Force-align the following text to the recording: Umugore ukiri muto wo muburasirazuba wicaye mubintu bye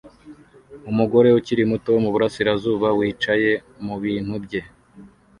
Umugore 0.91 1.29
ukiri 1.39 1.63
muto 1.71 1.87
wo 1.95 1.99
muburasirazuba 2.05 2.87
wicaye 2.97 3.51
mubintu 3.85 4.33
bye 4.45 4.61